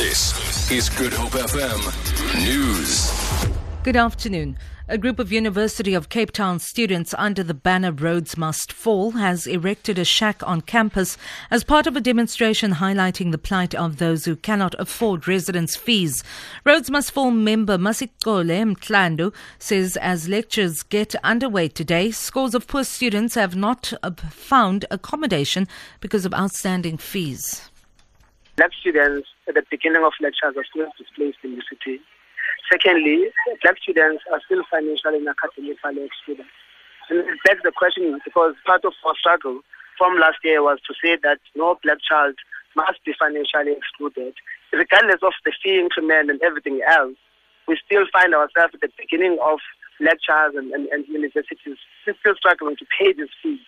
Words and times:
This 0.00 0.70
is 0.70 0.88
Good 0.88 1.12
Hope 1.12 1.32
FM 1.32 2.42
News. 2.42 3.12
Good 3.82 3.96
afternoon. 3.96 4.56
A 4.88 4.96
group 4.96 5.18
of 5.18 5.30
University 5.30 5.92
of 5.92 6.08
Cape 6.08 6.32
Town 6.32 6.58
students 6.58 7.14
under 7.18 7.42
the 7.42 7.52
banner 7.52 7.92
Rhodes 7.92 8.34
Must 8.38 8.72
Fall 8.72 9.10
has 9.10 9.46
erected 9.46 9.98
a 9.98 10.04
shack 10.06 10.42
on 10.48 10.62
campus 10.62 11.18
as 11.50 11.64
part 11.64 11.86
of 11.86 11.96
a 11.96 12.00
demonstration 12.00 12.72
highlighting 12.76 13.30
the 13.30 13.36
plight 13.36 13.74
of 13.74 13.98
those 13.98 14.24
who 14.24 14.36
cannot 14.36 14.74
afford 14.78 15.28
residence 15.28 15.76
fees. 15.76 16.24
Rhodes 16.64 16.90
Must 16.90 17.12
Fall 17.12 17.30
member 17.30 17.76
Masixole 17.76 18.74
Mlandu 18.74 19.34
says 19.58 19.98
as 19.98 20.30
lectures 20.30 20.82
get 20.82 21.14
underway 21.22 21.68
today, 21.68 22.10
scores 22.10 22.54
of 22.54 22.66
poor 22.66 22.84
students 22.84 23.34
have 23.34 23.54
not 23.54 23.92
found 24.30 24.86
accommodation 24.90 25.68
because 26.00 26.24
of 26.24 26.32
outstanding 26.32 26.96
fees. 26.96 27.69
Black 28.56 28.70
students 28.78 29.28
at 29.48 29.54
the 29.54 29.62
beginning 29.70 30.04
of 30.04 30.12
lectures 30.20 30.54
are 30.56 30.64
still 30.64 30.88
displaced 30.98 31.38
in 31.42 31.56
the 31.56 31.62
city. 31.68 32.00
Secondly, 32.70 33.30
black 33.62 33.78
students 33.78 34.22
are 34.32 34.40
still 34.44 34.62
financially 34.70 35.18
and 35.18 35.28
academically 35.28 36.04
excluded. 36.04 36.46
And 37.08 37.24
begs 37.44 37.62
the 37.64 37.72
question 37.72 38.20
because 38.24 38.54
part 38.66 38.84
of 38.84 38.92
our 39.06 39.14
struggle 39.18 39.60
from 39.98 40.18
last 40.18 40.38
year 40.44 40.62
was 40.62 40.78
to 40.86 40.94
say 41.02 41.16
that 41.22 41.40
no 41.56 41.78
black 41.82 41.98
child 42.06 42.34
must 42.76 43.04
be 43.04 43.12
financially 43.18 43.72
excluded. 43.72 44.34
Regardless 44.72 45.20
of 45.22 45.32
the 45.44 45.52
fee 45.62 45.78
increment 45.78 46.30
and 46.30 46.40
everything 46.42 46.80
else, 46.86 47.16
we 47.66 47.78
still 47.84 48.06
find 48.12 48.34
ourselves 48.34 48.74
at 48.74 48.80
the 48.80 48.90
beginning 48.96 49.38
of 49.42 49.58
lectures 50.00 50.54
and, 50.56 50.72
and, 50.72 50.86
and 50.88 51.06
universities 51.08 51.78
still 52.02 52.34
struggling 52.36 52.76
to 52.76 52.86
pay 52.98 53.12
these 53.12 53.28
fees. 53.42 53.60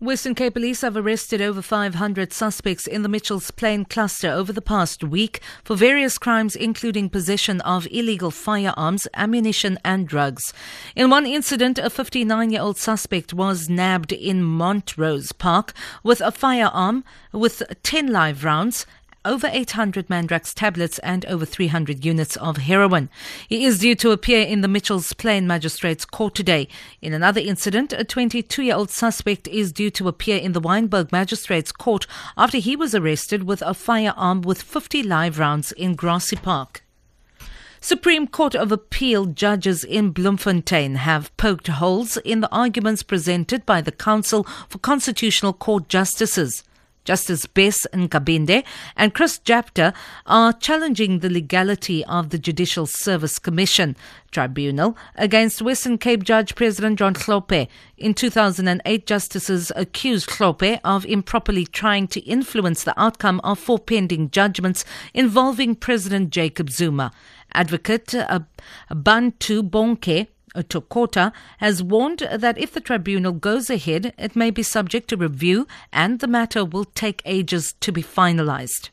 Western 0.00 0.34
Cape 0.34 0.54
Police 0.54 0.80
have 0.80 0.96
arrested 0.96 1.42
over 1.42 1.60
500 1.60 2.32
suspects 2.32 2.86
in 2.86 3.02
the 3.02 3.08
Mitchells 3.08 3.50
Plain 3.50 3.84
cluster 3.84 4.30
over 4.30 4.50
the 4.50 4.62
past 4.62 5.04
week 5.04 5.42
for 5.62 5.76
various 5.76 6.16
crimes, 6.16 6.56
including 6.56 7.10
possession 7.10 7.60
of 7.60 7.86
illegal 7.90 8.30
firearms, 8.30 9.06
ammunition, 9.12 9.78
and 9.84 10.08
drugs. 10.08 10.54
In 10.96 11.10
one 11.10 11.26
incident, 11.26 11.78
a 11.78 11.90
59 11.90 12.48
year 12.48 12.62
old 12.62 12.78
suspect 12.78 13.34
was 13.34 13.68
nabbed 13.68 14.10
in 14.10 14.42
Montrose 14.42 15.32
Park 15.32 15.74
with 16.02 16.22
a 16.22 16.32
firearm 16.32 17.04
with 17.30 17.62
10 17.82 18.06
live 18.06 18.42
rounds 18.42 18.86
over 19.24 19.48
800 19.52 20.08
Mandrax 20.08 20.54
tablets 20.54 20.98
and 21.00 21.26
over 21.26 21.44
300 21.44 22.04
units 22.04 22.36
of 22.36 22.56
heroin. 22.56 23.10
He 23.48 23.64
is 23.64 23.78
due 23.78 23.94
to 23.96 24.12
appear 24.12 24.46
in 24.46 24.62
the 24.62 24.68
Mitchells 24.68 25.12
Plain 25.12 25.46
Magistrates 25.46 26.04
Court 26.04 26.34
today. 26.34 26.68
In 27.02 27.12
another 27.12 27.40
incident, 27.40 27.92
a 27.92 28.04
22 28.04 28.62
year 28.62 28.74
old 28.74 28.90
suspect 28.90 29.46
is 29.48 29.72
due 29.72 29.90
to 29.90 30.08
appear 30.08 30.38
in 30.38 30.52
the 30.52 30.60
Wynberg 30.60 31.12
Magistrates 31.12 31.72
Court 31.72 32.06
after 32.36 32.58
he 32.58 32.76
was 32.76 32.94
arrested 32.94 33.44
with 33.44 33.62
a 33.62 33.74
firearm 33.74 34.40
with 34.42 34.62
50 34.62 35.02
live 35.02 35.38
rounds 35.38 35.72
in 35.72 35.94
Grassy 35.94 36.36
Park. 36.36 36.82
Supreme 37.82 38.26
Court 38.26 38.54
of 38.54 38.70
Appeal 38.70 39.24
judges 39.26 39.84
in 39.84 40.10
Bloemfontein 40.10 40.96
have 40.96 41.34
poked 41.38 41.66
holes 41.66 42.18
in 42.18 42.40
the 42.40 42.50
arguments 42.50 43.02
presented 43.02 43.64
by 43.64 43.80
the 43.80 43.92
Counsel 43.92 44.44
for 44.68 44.78
Constitutional 44.78 45.54
Court 45.54 45.88
Justices. 45.88 46.62
Justice 47.04 47.46
Bess 47.46 47.86
Nkabinde 47.92 48.64
and 48.96 49.14
Chris 49.14 49.38
Jafta 49.38 49.92
are 50.26 50.52
challenging 50.52 51.18
the 51.18 51.30
legality 51.30 52.04
of 52.04 52.30
the 52.30 52.38
Judicial 52.38 52.86
Service 52.86 53.38
Commission 53.38 53.96
tribunal 54.30 54.96
against 55.16 55.62
Western 55.62 55.98
Cape 55.98 56.22
Judge 56.22 56.54
President 56.54 56.98
John 56.98 57.14
Hlophe. 57.14 57.68
In 57.96 58.14
2008, 58.14 59.06
justices 59.06 59.72
accused 59.76 60.30
Hlophe 60.30 60.80
of 60.84 61.04
improperly 61.06 61.66
trying 61.66 62.06
to 62.08 62.20
influence 62.20 62.84
the 62.84 63.00
outcome 63.00 63.40
of 63.42 63.58
four 63.58 63.78
pending 63.78 64.30
judgments 64.30 64.84
involving 65.14 65.74
President 65.74 66.30
Jacob 66.30 66.70
Zuma. 66.70 67.10
Advocate 67.52 68.14
uh, 68.14 68.40
Bantubonke 68.90 70.28
Tokota 70.54 71.32
has 71.58 71.82
warned 71.82 72.28
that 72.32 72.58
if 72.58 72.72
the 72.72 72.80
tribunal 72.80 73.32
goes 73.32 73.70
ahead, 73.70 74.12
it 74.18 74.36
may 74.36 74.50
be 74.50 74.62
subject 74.62 75.08
to 75.08 75.16
review 75.16 75.66
and 75.92 76.20
the 76.20 76.26
matter 76.26 76.64
will 76.64 76.84
take 76.84 77.22
ages 77.24 77.74
to 77.80 77.92
be 77.92 78.02
finalized. 78.02 78.90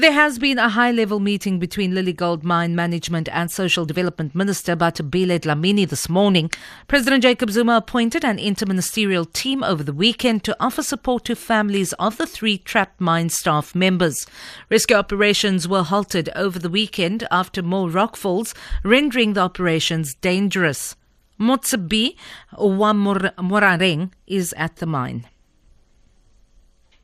There 0.00 0.12
has 0.12 0.38
been 0.38 0.58
a 0.58 0.70
high 0.70 0.92
level 0.92 1.20
meeting 1.20 1.58
between 1.58 1.94
Lily 1.94 2.14
Gold 2.14 2.42
Mine 2.42 2.74
Management 2.74 3.28
and 3.28 3.50
Social 3.50 3.84
Development 3.84 4.34
Minister 4.34 4.74
Bathabile 4.74 5.38
Dlamini 5.38 5.86
this 5.86 6.08
morning. 6.08 6.50
President 6.88 7.22
Jacob 7.22 7.50
Zuma 7.50 7.76
appointed 7.76 8.24
an 8.24 8.38
interministerial 8.38 9.30
team 9.30 9.62
over 9.62 9.82
the 9.82 9.92
weekend 9.92 10.42
to 10.44 10.56
offer 10.58 10.82
support 10.82 11.26
to 11.26 11.36
families 11.36 11.92
of 11.98 12.16
the 12.16 12.26
three 12.26 12.56
trapped 12.56 12.98
mine 12.98 13.28
staff 13.28 13.74
members. 13.74 14.26
Rescue 14.70 14.96
operations 14.96 15.68
were 15.68 15.82
halted 15.82 16.30
over 16.34 16.58
the 16.58 16.70
weekend 16.70 17.28
after 17.30 17.62
more 17.62 17.90
rockfalls, 17.90 18.54
rendering 18.82 19.34
the 19.34 19.42
operations 19.42 20.14
dangerous. 20.14 20.96
Motsabi 21.38 22.16
Wamorareng 22.54 24.12
is 24.26 24.54
at 24.56 24.76
the 24.76 24.86
mine 24.86 25.26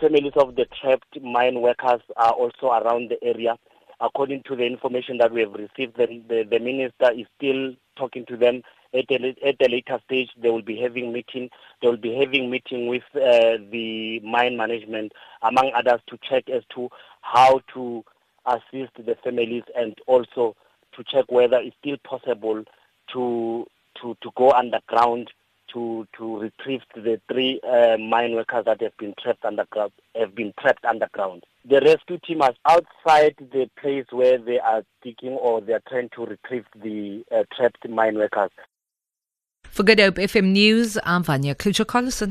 families 0.00 0.32
of 0.36 0.56
the 0.56 0.66
trapped 0.80 1.20
mine 1.22 1.60
workers 1.60 2.00
are 2.16 2.32
also 2.32 2.68
around 2.68 3.10
the 3.10 3.22
area. 3.22 3.56
According 4.00 4.42
to 4.46 4.56
the 4.56 4.64
information 4.64 5.18
that 5.18 5.32
we 5.32 5.40
have 5.40 5.54
received, 5.54 5.96
the, 5.96 6.22
the, 6.28 6.46
the 6.50 6.58
minister 6.58 7.12
is 7.18 7.26
still 7.36 7.74
talking 7.96 8.26
to 8.26 8.36
them. 8.36 8.62
At 8.92 9.10
a, 9.10 9.34
at 9.46 9.56
a 9.60 9.70
later 9.70 9.98
stage, 10.04 10.28
they 10.40 10.50
will 10.50 10.62
be 10.62 10.78
having 10.80 11.12
meeting. 11.12 11.50
They 11.80 11.88
will 11.88 11.96
be 11.96 12.14
having 12.14 12.50
meeting 12.50 12.88
with 12.88 13.02
uh, 13.14 13.58
the 13.70 14.20
mine 14.20 14.56
management, 14.56 15.12
among 15.42 15.72
others, 15.74 16.00
to 16.08 16.18
check 16.28 16.48
as 16.50 16.62
to 16.74 16.88
how 17.22 17.60
to 17.74 18.04
assist 18.46 18.92
the 18.96 19.16
families 19.24 19.64
and 19.74 19.94
also 20.06 20.56
to 20.94 21.04
check 21.04 21.24
whether 21.28 21.58
it's 21.58 21.76
still 21.80 21.96
possible 22.04 22.64
to 23.12 23.66
to 24.00 24.16
to 24.22 24.30
go 24.36 24.52
underground 24.52 25.30
to 25.72 26.06
to 26.16 26.38
retrieve 26.38 26.82
the 26.94 27.20
three 27.30 27.60
uh, 27.60 27.96
mine 27.98 28.32
workers 28.34 28.64
that 28.66 28.80
have 28.80 28.96
been 28.98 29.14
trapped 29.20 29.44
underground 29.44 29.92
have 30.14 30.34
been 30.34 30.52
trapped 30.60 30.84
underground. 30.84 31.44
The 31.68 31.80
rescue 31.80 32.18
team 32.18 32.42
is 32.42 32.56
outside 32.64 33.34
the 33.38 33.68
place 33.80 34.06
where 34.10 34.38
they 34.38 34.58
are 34.58 34.82
digging 35.02 35.32
or 35.32 35.60
they 35.60 35.72
are 35.72 35.82
trying 35.88 36.10
to 36.16 36.26
retrieve 36.26 36.64
the 36.74 37.24
uh, 37.32 37.44
trapped 37.54 37.88
mine 37.88 38.16
workers. 38.16 38.50
For 39.64 39.82
Good 39.82 40.00
Hope 40.00 40.14
FM 40.14 40.52
News, 40.52 40.96
I'm 41.04 41.22
Vanya 41.22 41.54
Klucher-Collison. 41.54 42.24